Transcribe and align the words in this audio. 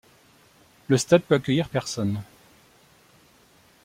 Le 0.87 0.97
stade 0.97 1.21
peut 1.21 1.35
accueillir 1.35 1.69
personnes. 1.69 2.23